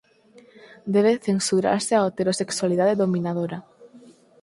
Debe 0.95 1.13
censurarse 1.27 1.93
a 1.95 2.01
heterosexualidade 2.07 2.99
dominadora. 3.01 3.57